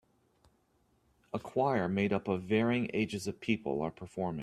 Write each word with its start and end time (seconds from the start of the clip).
A 1.31 1.37
choir 1.37 1.87
made 1.87 2.11
up 2.11 2.27
of 2.27 2.41
varying 2.41 2.89
ages 2.91 3.27
of 3.27 3.39
people 3.39 3.83
are 3.83 3.91
performing. 3.91 4.39